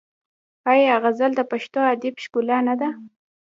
آیا 0.71 0.93
غزل 1.03 1.31
د 1.37 1.41
پښتو 1.51 1.79
ادب 1.93 2.15
ښکلا 2.23 2.57
نه 2.67 2.75
ده؟ 2.79 2.89